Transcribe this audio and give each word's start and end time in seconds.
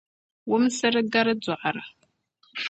Wumsir’ 0.49 0.95
gari 1.11 1.33
dɔɣira. 1.43 1.83